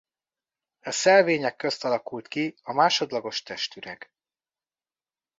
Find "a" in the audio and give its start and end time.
2.61-2.73